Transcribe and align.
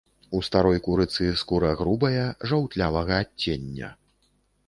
У 0.37 0.39
старой 0.45 0.79
курыцы 0.87 1.27
скура 1.41 1.73
грубая, 1.81 2.23
жаўтлявага 2.51 3.19
адцення. 3.25 3.93